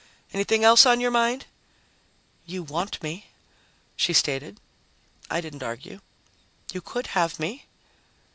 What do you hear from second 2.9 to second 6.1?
me," she stated. I didn't argue.